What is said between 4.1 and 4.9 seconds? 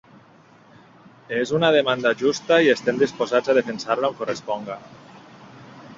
on corresponga”.